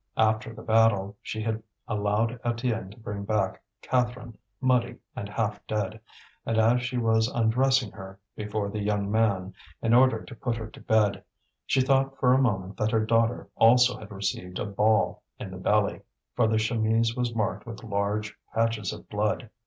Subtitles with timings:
[0.17, 5.99] After the battle, she had allowed Étienne to bring back Catherine muddy and half dead;
[6.43, 10.65] and as she was undressing her, before the young man, in order to put her
[10.65, 11.23] to bed,
[11.67, 15.57] she thought for a moment that her daughter also had received a ball in the
[15.59, 16.01] belly,
[16.35, 19.51] for the chemise was marked with large patches of blood.